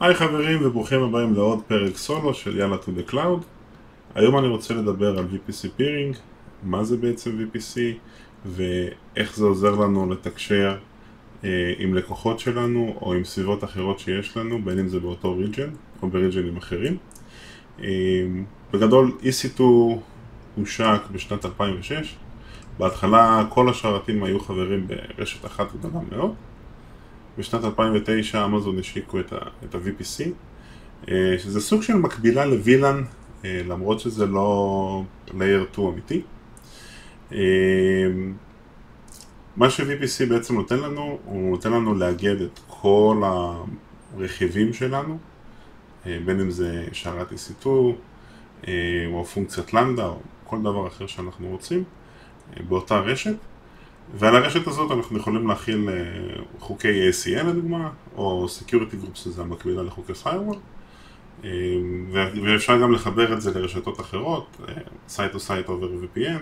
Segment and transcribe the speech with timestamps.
[0.00, 3.44] היי חברים וברוכים הבאים לעוד פרק סולו של יאללה to the cloud.
[4.14, 6.16] היום אני רוצה לדבר על VPC peering,
[6.62, 7.78] מה זה בעצם VPC
[8.46, 10.76] ואיך זה עוזר לנו לתקשר
[11.44, 15.70] אה, עם לקוחות שלנו או עם סביבות אחרות שיש לנו בין אם זה באותו ריג'ן
[16.02, 16.96] או בריג'נים אחרים.
[17.82, 17.88] אה,
[18.72, 19.62] בגדול EC2
[20.56, 22.14] הושק בשנת 2006
[22.78, 26.34] בהתחלה כל השרתים היו חברים ברשת אחת גדולה מאוד
[27.38, 29.32] בשנת 2009 אמזון השיקו את
[29.74, 30.24] ה-VPC,
[31.08, 33.02] אה, שזה סוג של מקבילה לווילן,
[33.44, 36.22] אה, למרות שזה לא Layer 2 אמיתי.
[37.32, 37.38] אה,
[39.56, 45.18] מה ש-VPC בעצם נותן לנו, הוא נותן לנו לאגד את כל הרכיבים שלנו,
[46.06, 47.66] בין אם זה שרת EC2,
[49.12, 51.84] או פונקציית למדה, או כל דבר אחר שאנחנו רוצים,
[52.68, 53.34] באותה רשת.
[54.12, 55.94] ועל הרשת הזאת אנחנו יכולים להכיל אה,
[56.58, 60.56] חוקי ACL לדוגמה, או Security Groups, שזה המקבילה לחוקי firewall,
[61.44, 61.50] אה,
[62.42, 64.74] ואפשר גם לחבר את זה לרשתות אחרות, אה,
[65.08, 66.40] Site to Site over VPN,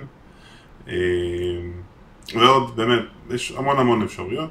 [2.34, 4.50] ועוד, באמת, יש המון המון אפשרויות.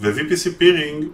[0.00, 1.04] ו-VPC Peering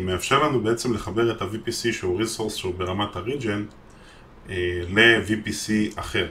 [0.00, 3.74] מאפשר לנו בעצם לחבר את ה-VPC שהוא resource שהוא ברמת ה-region
[4.88, 6.26] ל-VPC אחר.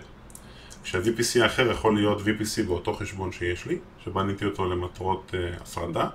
[0.84, 6.08] כשה-VPC האחר יכול להיות VPC באותו חשבון שיש לי, שבניתי אותו למטרות uh, הפרדה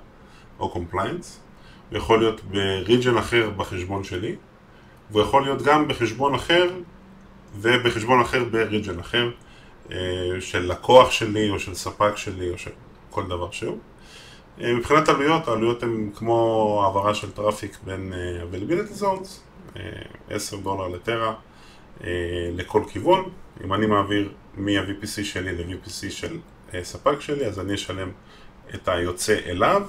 [0.58, 1.26] או compliance,
[1.90, 4.36] הוא יכול להיות ב-region אחר בחשבון שלי,
[5.10, 6.70] והוא יכול להיות גם בחשבון אחר
[7.60, 9.30] ובחשבון אחר ב-region אחר
[9.88, 9.92] אה,
[10.40, 12.70] של לקוח שלי או של ספק שלי או של
[13.10, 13.78] כל דבר שהוא.
[14.58, 19.28] אה, מבחינת עלויות, העלויות הן כמו העברה של traffic בין אה, availability zones,
[19.74, 19.78] אה,
[20.30, 21.34] 10 דולר לטרה
[22.00, 22.04] אה,
[22.56, 23.28] לכל כיוון.
[23.64, 26.38] אם אני מעביר מה-VPC שלי ל-VPC של
[26.70, 28.10] אה, ספק שלי, אז אני אשלם
[28.74, 29.82] את היוצא אליו,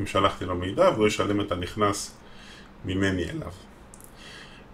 [0.00, 2.16] אם שלחתי לו מידע, והוא ישלם את הנכנס
[2.84, 3.52] ממני אליו.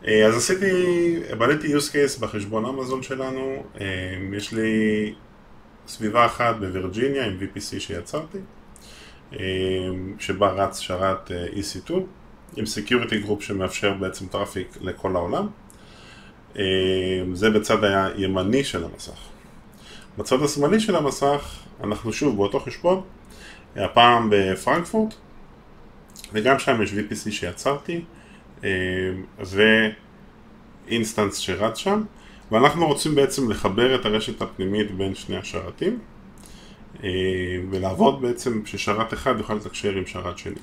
[0.03, 0.71] אה, אז עשיתי,
[1.39, 3.81] בניתי use case בחשבון אמזון שלנו, אה,
[4.37, 5.15] יש לי
[5.87, 8.39] סביבה אחת בווירג'יניה עם VPC שיצרתי,
[9.33, 9.37] אה,
[10.19, 11.93] שבה רץ שרת אה, EC2,
[12.57, 15.49] עם Security Group שמאפשר בעצם traffic לכל העולם.
[17.33, 19.32] זה בצד הימני של המסך.
[20.19, 23.01] בצד השמאלי של המסך, אנחנו שוב באותו חשבון,
[23.77, 25.15] הפעם בפרנקפורט,
[26.33, 28.05] וגם שם יש VPC שיצרתי,
[30.89, 32.03] ו instance שרץ שם,
[32.51, 35.99] ואנחנו רוצים בעצם לחבר את הרשת הפנימית בין שני השרתים,
[37.71, 40.55] ולעבוד בעצם ששרת אחד יוכל לתקשר עם שרת שני.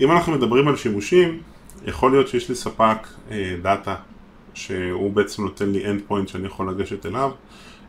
[0.00, 1.42] אם אנחנו מדברים על שימושים,
[1.86, 3.06] יכול להיות שיש לי ספק
[3.62, 3.96] דאטה
[4.54, 7.30] שהוא בעצם נותן לי end point שאני יכול לגשת אליו.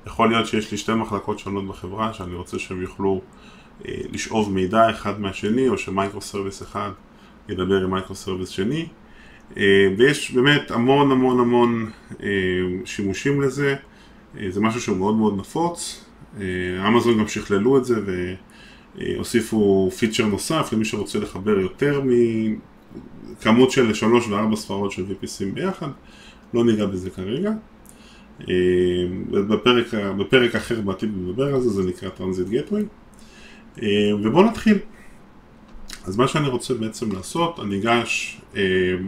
[0.08, 3.22] יכול להיות שיש לי שתי מחלקות שונות בחברה שאני רוצה שהם יוכלו
[3.88, 6.90] אה, לשאוב מידע אחד מהשני, או ש microservice אחד
[7.50, 8.88] ידבר עם microservice שני.
[9.58, 11.90] אה, ויש באמת המון המון המון
[12.24, 12.30] אה,
[12.86, 13.75] שימושים לזה.
[14.50, 16.06] זה משהו שהוא מאוד מאוד נפוץ.
[16.88, 17.96] אמזון גם שכללו את זה
[18.96, 22.02] והוסיפו פיצ'ר נוסף למי שרוצה לחבר יותר
[23.40, 25.88] מכמות של שלוש וארבע ספרות של VPC ים ביחד.
[26.53, 27.52] לא ניגע בזה כרגע.
[28.42, 28.46] אה,
[29.50, 32.84] בפרק, בפרק אחר בעתיד נדבר על זה, זה נקרא טרנזיט גטווי.
[33.82, 33.88] אה,
[34.24, 34.78] ובואו נתחיל.
[36.06, 38.62] אז מה שאני רוצה בעצם לעשות, אני אגש, אה,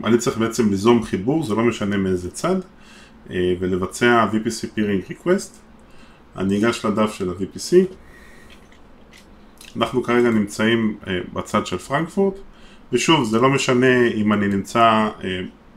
[0.03, 2.55] אני צריך בעצם ליזום חיבור, זה לא משנה מאיזה צד,
[3.59, 5.55] ולבצע VPC Peering Request.
[6.37, 7.75] אני אגש לדף של ה-VPC.
[9.77, 10.97] אנחנו כרגע נמצאים
[11.33, 12.35] בצד של פרנקפורט,
[12.93, 15.09] ושוב, זה לא משנה אם אני נמצא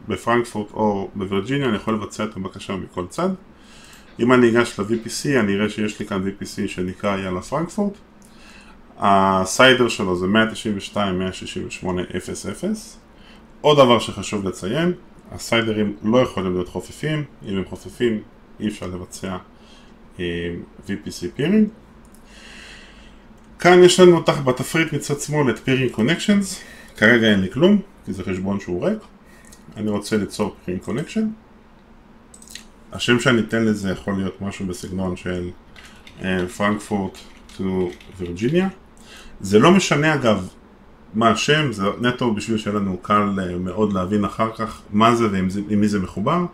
[0.08, 3.28] בפרנקפורט או בווירג'יניה, אני יכול לבצע את הבקשה מכל צד.
[4.20, 7.92] אם אני אגש ל-VPC, אני אראה שיש לי כאן VPC שנקרא יאללה פרנקפורט.
[8.98, 10.26] הסיידר שלו זה
[10.94, 12.64] 192.168.0.0.
[13.60, 14.92] עוד דבר שחשוב לציין,
[15.32, 18.22] הסיידרים לא יכולים להיות חופפים, אם הם חופפים
[18.60, 19.36] אי אפשר לבצע
[20.20, 20.54] אה,
[20.86, 21.68] VPC peering.
[23.58, 26.56] כאן יש לנו בתפריט מצד שמאל את peering connections,
[26.96, 28.98] כרגע אין לי כלום, כי זה חשבון שהוא ריק.
[29.76, 31.28] אני רוצה ליצור peering connection.
[32.92, 35.50] השם שאני אתן לזה יכול להיות משהו בסגנון של
[36.56, 37.18] Frankfurt
[37.56, 38.68] to Virginia.
[39.40, 40.48] זה לא משנה אגב
[41.14, 45.24] מה השם, זה נטו בשביל שיהיה לנו קל אה, מאוד להבין אחר כך מה זה
[45.32, 46.44] ועם מי זה מחובר.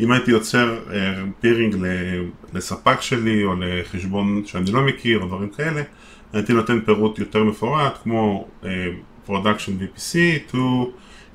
[0.00, 0.78] אם הייתי יוצר
[1.40, 1.76] peering
[2.52, 5.82] לספק שלי או לחשבון שאני לא מכיר או דברים כאלה,
[6.32, 8.48] הייתי נותן פירוט יותר מפורט כמו
[9.26, 10.14] Production VPC
[10.52, 10.56] to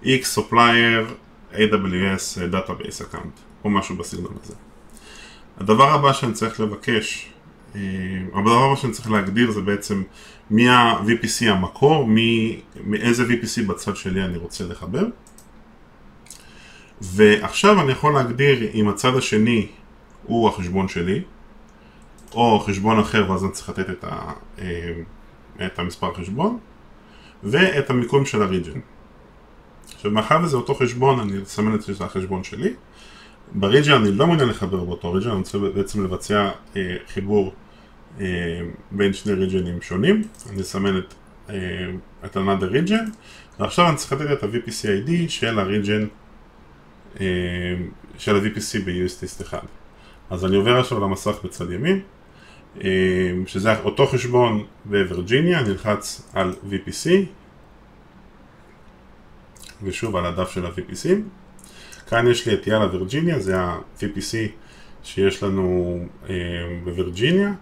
[0.03, 1.05] X Supplier
[1.53, 4.53] AWS Database Account או משהו בסגנון הזה.
[5.57, 7.31] הדבר הבא שאני צריך לבקש,
[7.75, 7.81] אה,
[8.33, 10.03] הדבר הבא שאני צריך להגדיר זה בעצם
[10.49, 15.05] מי ה-VPC המקור, מי, מאיזה VPC בצד שלי אני רוצה לחבר.
[17.01, 19.67] ועכשיו אני יכול להגדיר אם הצד השני
[20.23, 21.21] הוא החשבון שלי,
[22.31, 24.93] או חשבון אחר ואז אני צריך לתת את, ה, אה,
[25.65, 26.59] את המספר חשבון,
[27.43, 28.79] ואת המיקום של הריג'ן.
[29.95, 32.73] עכשיו מאחר וזה אותו חשבון, אני אסמן את החשבון שלי.
[33.53, 37.53] בריג'ן אני לא מעוניין לחבר באותו ריג'ן, אני רוצה בעצם לבצע אה, חיבור
[38.19, 38.25] אה,
[38.91, 40.23] בין שני ריג'נים שונים.
[40.49, 41.13] אני אסמן את,
[41.49, 41.55] אה,
[42.25, 43.09] את another region,
[43.59, 46.07] ועכשיו אני צריך לתת את ה-VPC ID של הריג'ן,
[47.19, 47.25] אה,
[48.17, 49.61] של ה-VPC ב-UST 1.
[50.29, 51.99] אז אני עובר עכשיו למסך בצד ימין,
[52.83, 52.89] אה,
[53.45, 57.09] שזה אותו חשבון בווירג'יניה, אני נלחץ על VPC,
[59.83, 61.09] ושוב על הדף של ה-VPC.
[62.09, 64.33] כאן יש לי את יאללה וירג'יניה, זה ה-VPC
[65.03, 66.35] שיש לנו אה,
[66.83, 67.53] בווירג'יניה.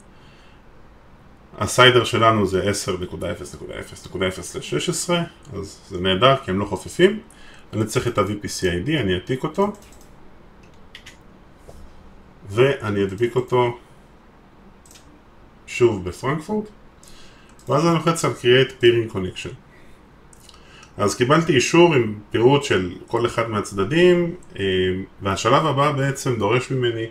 [1.58, 5.14] הסיידר שלנו זה 10.0.0.0-16,
[5.54, 7.20] אז זה נהדר כי הם לא חופפים.
[7.74, 9.72] אני צריך את ה-VPC-ID, אני אעתיק אותו,
[12.50, 13.78] ואני אדביק אותו
[15.68, 16.66] שוב בפרנקפורט,
[17.70, 19.67] ואז אני לוחץ על Create Peering Connection.
[20.98, 24.66] אז קיבלתי אישור עם פירוט של כל אחד מהצדדים, אה,
[25.22, 27.06] והשלב הבא בעצם דורש ממני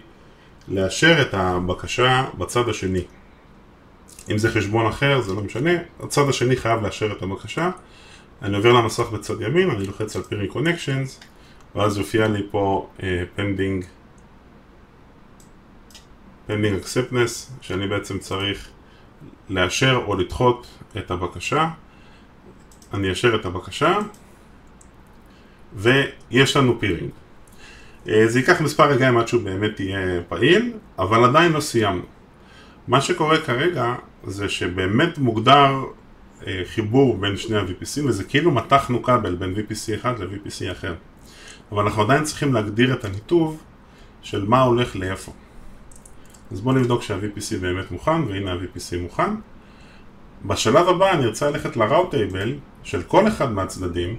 [0.68, 3.04] לאשר את הבקשה בצד השני.
[4.30, 7.70] אם זה חשבון אחר, זה לא משנה, הצד השני חייב לאשר את הבקשה.
[8.42, 11.20] אני עובר למסך בצד ימין, אני לוחץ על peering connections,
[11.74, 13.02] ואז יופיע לי פה אה,
[13.36, 13.84] pending,
[16.48, 18.68] pending acceptance, שאני בעצם צריך
[19.48, 20.66] לאשר או לדחות
[20.96, 21.68] את הבקשה.
[22.94, 23.98] אני אאשר את הבקשה,
[25.74, 27.10] ויש לנו peering.
[28.08, 32.02] אה, זה ייקח מספר רגעים עד שהוא באמת יהיה פעיל, אבל עדיין לא סיימנו.
[32.88, 33.94] מה שקורה כרגע
[34.24, 35.84] זה שבאמת מוגדר
[36.46, 40.94] אה, חיבור בין שני ה-VPC וזה כאילו מתחנו כבל בין VPC אחד ל-VPC אחר.
[41.72, 43.62] אבל אנחנו עדיין צריכים להגדיר את הניתוב
[44.22, 45.32] של מה הולך לאיפה.
[46.52, 49.30] אז בואו נבדוק שה-VPC באמת מוכן, והנה ה-VPC מוכן.
[50.46, 52.48] בשלב הבא אני ארצה ללכת ל-Route Table
[52.82, 54.16] של כל אחד מהצדדים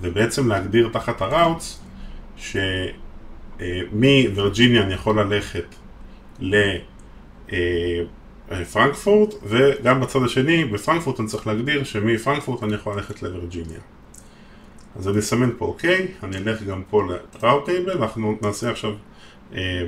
[0.00, 1.64] ובעצם להגדיר תחת ה-Routes
[3.58, 5.74] שמווירג'יניה אני יכול ללכת
[8.50, 13.80] לפרנקפורט וגם בצד השני בפרנקפורט אני צריך להגדיר שמפרנקפורט אני יכול ללכת לווירג'יניה
[14.96, 18.92] אז אני אסמן פה אוקיי, אני אלך גם פה ל-Route Table, אנחנו נעשה עכשיו
[19.54, 19.82] אה,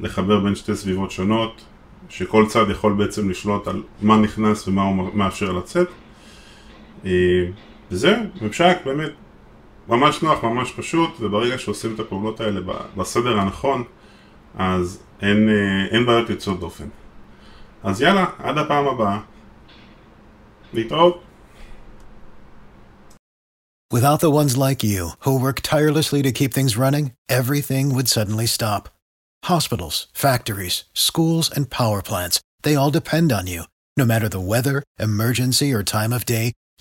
[0.01, 1.65] לחבר בין שתי סביבות שונות,
[2.09, 5.89] שכל צד יכול בעצם לשלוט על מה נכנס ומה הוא מאפשר לצאת.
[7.06, 7.12] אה,
[7.92, 9.12] וזהו, ממשק באמת
[9.88, 12.62] ממש נוח, ממש פשוט, וברגע שעושים את הפעולות האלה
[12.98, 13.84] בסדר הנכון,
[14.58, 16.88] אז אין, אה, אין בעיות יוצאות דופן.
[17.84, 19.20] אז יאללה, עד הפעם הבאה.
[20.74, 21.24] להתראות.
[23.90, 28.46] Without the ones like you, who work tirelessly to keep things running, everything would suddenly
[28.46, 28.90] stop.
[29.46, 33.64] Hospitals, factories, schools, and power plants, they all depend on you.
[33.96, 36.52] No matter the weather, emergency, or time of day,